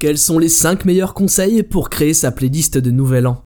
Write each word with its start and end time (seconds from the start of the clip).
Quels 0.00 0.18
sont 0.18 0.40
les 0.40 0.48
5 0.48 0.84
meilleurs 0.84 1.14
conseils 1.14 1.62
pour 1.62 1.88
créer 1.88 2.14
sa 2.14 2.32
playlist 2.32 2.78
de 2.78 2.90
Nouvel 2.90 3.28
An? 3.28 3.42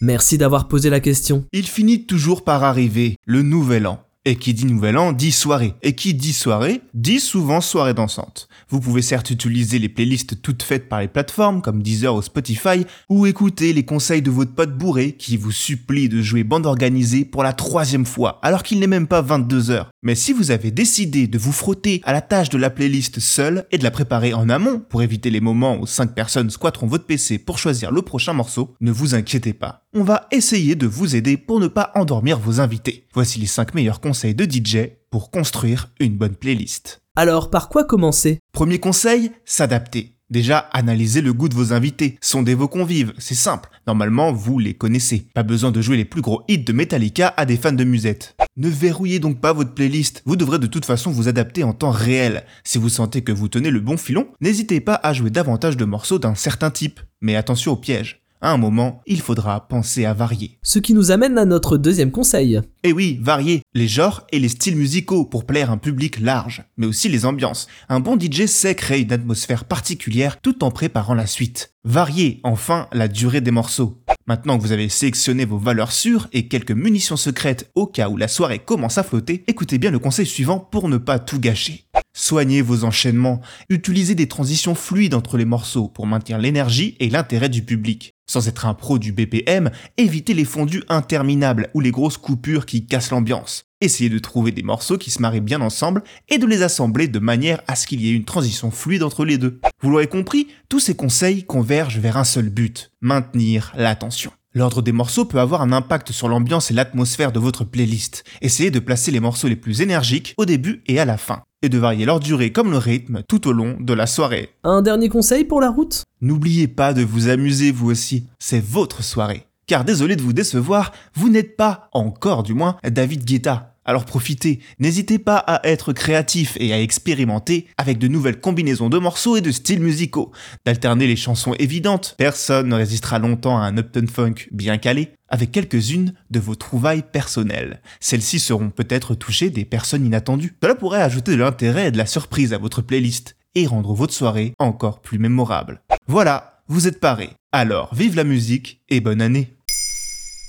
Merci 0.00 0.38
d'avoir 0.38 0.68
posé 0.68 0.90
la 0.90 1.00
question. 1.00 1.44
Il 1.52 1.66
finit 1.66 2.06
toujours 2.06 2.44
par 2.44 2.62
arriver, 2.62 3.16
le 3.26 3.42
Nouvel 3.42 3.86
An. 3.88 4.00
Et 4.26 4.36
qui 4.36 4.54
dit 4.54 4.64
nouvel 4.64 4.96
an 4.96 5.12
dit 5.12 5.32
soirée. 5.32 5.74
Et 5.82 5.94
qui 5.94 6.14
dit 6.14 6.32
soirée 6.32 6.80
dit 6.94 7.20
souvent 7.20 7.60
soirée 7.60 7.92
dansante. 7.92 8.48
Vous 8.70 8.80
pouvez 8.80 9.02
certes 9.02 9.30
utiliser 9.30 9.78
les 9.78 9.90
playlists 9.90 10.40
toutes 10.40 10.62
faites 10.62 10.88
par 10.88 11.02
les 11.02 11.08
plateformes 11.08 11.60
comme 11.60 11.82
Deezer 11.82 12.14
ou 12.14 12.22
Spotify, 12.22 12.86
ou 13.10 13.26
écouter 13.26 13.74
les 13.74 13.84
conseils 13.84 14.22
de 14.22 14.30
votre 14.30 14.54
pote 14.54 14.78
bourré 14.78 15.12
qui 15.12 15.36
vous 15.36 15.52
supplie 15.52 16.08
de 16.08 16.22
jouer 16.22 16.42
bande 16.42 16.64
organisée 16.64 17.26
pour 17.26 17.42
la 17.42 17.52
troisième 17.52 18.06
fois, 18.06 18.38
alors 18.42 18.62
qu'il 18.62 18.80
n'est 18.80 18.86
même 18.86 19.08
pas 19.08 19.20
22 19.20 19.70
heures. 19.70 19.90
Mais 20.02 20.14
si 20.14 20.32
vous 20.32 20.50
avez 20.50 20.70
décidé 20.70 21.26
de 21.26 21.36
vous 21.36 21.52
frotter 21.52 22.00
à 22.04 22.14
la 22.14 22.22
tâche 22.22 22.48
de 22.48 22.56
la 22.56 22.70
playlist 22.70 23.20
seule 23.20 23.66
et 23.72 23.78
de 23.78 23.84
la 23.84 23.90
préparer 23.90 24.32
en 24.32 24.48
amont 24.48 24.80
pour 24.80 25.02
éviter 25.02 25.28
les 25.28 25.40
moments 25.42 25.78
où 25.78 25.86
5 25.86 26.14
personnes 26.14 26.48
squatteront 26.48 26.86
votre 26.86 27.04
PC 27.04 27.36
pour 27.36 27.58
choisir 27.58 27.90
le 27.90 28.00
prochain 28.00 28.32
morceau, 28.32 28.74
ne 28.80 28.90
vous 28.90 29.14
inquiétez 29.14 29.52
pas. 29.52 29.83
On 29.96 30.02
va 30.02 30.26
essayer 30.32 30.74
de 30.74 30.88
vous 30.88 31.14
aider 31.14 31.36
pour 31.36 31.60
ne 31.60 31.68
pas 31.68 31.92
endormir 31.94 32.40
vos 32.40 32.58
invités. 32.58 33.06
Voici 33.14 33.38
les 33.38 33.46
5 33.46 33.74
meilleurs 33.74 34.00
conseils 34.00 34.34
de 34.34 34.44
DJ 34.44 34.88
pour 35.08 35.30
construire 35.30 35.92
une 36.00 36.16
bonne 36.16 36.34
playlist. 36.34 37.00
Alors, 37.14 37.48
par 37.48 37.68
quoi 37.68 37.84
commencer? 37.84 38.40
Premier 38.52 38.80
conseil, 38.80 39.30
s'adapter. 39.44 40.16
Déjà, 40.30 40.58
analysez 40.72 41.20
le 41.20 41.32
goût 41.32 41.48
de 41.48 41.54
vos 41.54 41.72
invités, 41.72 42.18
sondez 42.20 42.54
vos 42.54 42.66
convives, 42.66 43.12
c'est 43.18 43.36
simple. 43.36 43.68
Normalement, 43.86 44.32
vous 44.32 44.58
les 44.58 44.74
connaissez. 44.74 45.28
Pas 45.32 45.44
besoin 45.44 45.70
de 45.70 45.80
jouer 45.80 45.96
les 45.96 46.04
plus 46.04 46.22
gros 46.22 46.42
hits 46.48 46.64
de 46.64 46.72
Metallica 46.72 47.32
à 47.36 47.44
des 47.44 47.56
fans 47.56 47.70
de 47.70 47.84
musette. 47.84 48.34
Ne 48.56 48.68
verrouillez 48.68 49.20
donc 49.20 49.40
pas 49.40 49.52
votre 49.52 49.74
playlist, 49.74 50.22
vous 50.26 50.34
devrez 50.34 50.58
de 50.58 50.66
toute 50.66 50.86
façon 50.86 51.12
vous 51.12 51.28
adapter 51.28 51.62
en 51.62 51.72
temps 51.72 51.92
réel. 51.92 52.42
Si 52.64 52.78
vous 52.78 52.88
sentez 52.88 53.22
que 53.22 53.30
vous 53.30 53.46
tenez 53.46 53.70
le 53.70 53.78
bon 53.78 53.96
filon, 53.96 54.26
n'hésitez 54.40 54.80
pas 54.80 54.98
à 55.04 55.12
jouer 55.12 55.30
davantage 55.30 55.76
de 55.76 55.84
morceaux 55.84 56.18
d'un 56.18 56.34
certain 56.34 56.72
type. 56.72 56.98
Mais 57.20 57.36
attention 57.36 57.70
au 57.70 57.76
piège 57.76 58.23
à 58.40 58.50
un 58.50 58.56
moment, 58.58 59.00
il 59.06 59.20
faudra 59.20 59.68
penser 59.68 60.04
à 60.04 60.12
varier. 60.12 60.58
Ce 60.62 60.78
qui 60.78 60.94
nous 60.94 61.10
amène 61.10 61.38
à 61.38 61.44
notre 61.44 61.76
deuxième 61.76 62.10
conseil. 62.10 62.60
Et 62.82 62.92
oui, 62.92 63.18
varier 63.22 63.62
les 63.72 63.88
genres 63.88 64.26
et 64.32 64.38
les 64.38 64.48
styles 64.48 64.76
musicaux 64.76 65.24
pour 65.24 65.46
plaire 65.46 65.70
un 65.70 65.78
public 65.78 66.20
large, 66.20 66.64
mais 66.76 66.86
aussi 66.86 67.08
les 67.08 67.24
ambiances. 67.24 67.68
Un 67.88 68.00
bon 68.00 68.18
DJ 68.18 68.46
sait 68.46 68.74
créer 68.74 69.02
une 69.02 69.12
atmosphère 69.12 69.64
particulière 69.64 70.40
tout 70.40 70.62
en 70.62 70.70
préparant 70.70 71.14
la 71.14 71.26
suite. 71.26 71.73
Varier 71.86 72.40
enfin 72.44 72.88
la 72.92 73.08
durée 73.08 73.42
des 73.42 73.50
morceaux. 73.50 74.02
Maintenant 74.26 74.56
que 74.56 74.62
vous 74.62 74.72
avez 74.72 74.88
sélectionné 74.88 75.44
vos 75.44 75.58
valeurs 75.58 75.92
sûres 75.92 76.28
et 76.32 76.48
quelques 76.48 76.70
munitions 76.70 77.18
secrètes 77.18 77.70
au 77.74 77.86
cas 77.86 78.08
où 78.08 78.16
la 78.16 78.26
soirée 78.26 78.58
commence 78.58 78.96
à 78.96 79.02
flotter, 79.02 79.44
écoutez 79.48 79.76
bien 79.76 79.90
le 79.90 79.98
conseil 79.98 80.24
suivant 80.24 80.58
pour 80.58 80.88
ne 80.88 80.96
pas 80.96 81.18
tout 81.18 81.38
gâcher. 81.38 81.84
Soignez 82.14 82.62
vos 82.62 82.84
enchaînements, 82.84 83.42
utilisez 83.68 84.14
des 84.14 84.28
transitions 84.28 84.74
fluides 84.74 85.12
entre 85.12 85.36
les 85.36 85.44
morceaux 85.44 85.88
pour 85.88 86.06
maintenir 86.06 86.38
l'énergie 86.38 86.96
et 87.00 87.10
l'intérêt 87.10 87.50
du 87.50 87.62
public. 87.62 88.14
Sans 88.26 88.48
être 88.48 88.64
un 88.64 88.72
pro 88.72 88.98
du 88.98 89.12
BPM, 89.12 89.70
évitez 89.98 90.32
les 90.32 90.46
fondus 90.46 90.84
interminables 90.88 91.68
ou 91.74 91.80
les 91.80 91.90
grosses 91.90 92.16
coupures 92.16 92.64
qui 92.64 92.86
cassent 92.86 93.10
l'ambiance. 93.10 93.66
Essayez 93.80 94.08
de 94.08 94.18
trouver 94.18 94.52
des 94.52 94.62
morceaux 94.62 94.98
qui 94.98 95.10
se 95.10 95.20
marient 95.20 95.40
bien 95.40 95.60
ensemble 95.60 96.02
et 96.28 96.38
de 96.38 96.46
les 96.46 96.62
assembler 96.62 97.08
de 97.08 97.18
manière 97.18 97.60
à 97.66 97.76
ce 97.76 97.86
qu'il 97.86 98.00
y 98.00 98.08
ait 98.08 98.14
une 98.14 98.24
transition 98.24 98.70
fluide 98.70 99.02
entre 99.02 99.24
les 99.24 99.36
deux. 99.36 99.60
Vous 99.82 99.90
l'aurez 99.90 100.06
compris, 100.06 100.46
tous 100.68 100.80
ces 100.80 100.94
conseils 100.94 101.44
convergent 101.44 101.98
vers 101.98 102.16
un 102.16 102.24
seul 102.24 102.48
but, 102.48 102.92
maintenir 103.00 103.72
l'attention. 103.76 104.30
L'ordre 104.54 104.82
des 104.82 104.92
morceaux 104.92 105.24
peut 105.24 105.40
avoir 105.40 105.62
un 105.62 105.72
impact 105.72 106.12
sur 106.12 106.28
l'ambiance 106.28 106.70
et 106.70 106.74
l'atmosphère 106.74 107.32
de 107.32 107.40
votre 107.40 107.64
playlist. 107.64 108.22
Essayez 108.40 108.70
de 108.70 108.78
placer 108.78 109.10
les 109.10 109.18
morceaux 109.18 109.48
les 109.48 109.56
plus 109.56 109.80
énergiques 109.80 110.34
au 110.36 110.44
début 110.44 110.82
et 110.86 111.00
à 111.00 111.04
la 111.04 111.16
fin, 111.16 111.42
et 111.60 111.68
de 111.68 111.76
varier 111.76 112.04
leur 112.04 112.20
durée 112.20 112.52
comme 112.52 112.70
le 112.70 112.78
rythme 112.78 113.22
tout 113.28 113.48
au 113.48 113.52
long 113.52 113.76
de 113.80 113.92
la 113.92 114.06
soirée. 114.06 114.50
Un 114.62 114.80
dernier 114.80 115.08
conseil 115.08 115.44
pour 115.44 115.60
la 115.60 115.70
route? 115.70 116.04
N'oubliez 116.20 116.68
pas 116.68 116.94
de 116.94 117.02
vous 117.02 117.28
amuser 117.28 117.72
vous 117.72 117.90
aussi, 117.90 118.28
c'est 118.38 118.64
votre 118.64 119.02
soirée. 119.02 119.48
Car 119.66 119.84
désolé 119.84 120.16
de 120.16 120.22
vous 120.22 120.32
décevoir, 120.32 120.92
vous 121.14 121.28
n'êtes 121.28 121.56
pas, 121.56 121.88
encore 121.92 122.42
du 122.42 122.54
moins, 122.54 122.76
David 122.84 123.24
Guetta. 123.24 123.74
Alors 123.86 124.06
profitez, 124.06 124.60
n'hésitez 124.78 125.18
pas 125.18 125.36
à 125.36 125.66
être 125.68 125.92
créatif 125.92 126.56
et 126.58 126.72
à 126.72 126.80
expérimenter 126.80 127.66
avec 127.76 127.98
de 127.98 128.08
nouvelles 128.08 128.40
combinaisons 128.40 128.88
de 128.88 128.98
morceaux 128.98 129.36
et 129.36 129.42
de 129.42 129.50
styles 129.50 129.80
musicaux, 129.80 130.32
d'alterner 130.64 131.06
les 131.06 131.16
chansons 131.16 131.54
évidentes, 131.58 132.14
personne 132.16 132.68
ne 132.68 132.76
résistera 132.76 133.18
longtemps 133.18 133.58
à 133.58 133.66
un 133.66 133.76
Upton 133.76 134.06
Funk 134.10 134.34
bien 134.52 134.78
calé, 134.78 135.10
avec 135.28 135.52
quelques-unes 135.52 136.14
de 136.30 136.40
vos 136.40 136.54
trouvailles 136.54 137.04
personnelles. 137.10 137.82
Celles-ci 138.00 138.38
seront 138.38 138.70
peut-être 138.70 139.14
touchées 139.14 139.50
des 139.50 139.66
personnes 139.66 140.06
inattendues. 140.06 140.56
Cela 140.62 140.74
pourrait 140.74 141.02
ajouter 141.02 141.32
de 141.32 141.42
l'intérêt 141.42 141.88
et 141.88 141.90
de 141.90 141.98
la 141.98 142.06
surprise 142.06 142.54
à 142.54 142.58
votre 142.58 142.80
playlist 142.80 143.36
et 143.54 143.66
rendre 143.66 143.92
votre 143.92 144.14
soirée 144.14 144.54
encore 144.58 145.00
plus 145.00 145.18
mémorable. 145.18 145.82
Voilà, 146.06 146.62
vous 146.68 146.88
êtes 146.88 147.00
parés. 147.00 147.30
Alors, 147.52 147.94
vive 147.94 148.16
la 148.16 148.24
musique 148.24 148.80
et 148.88 149.00
bonne 149.00 149.20
année. 149.20 149.53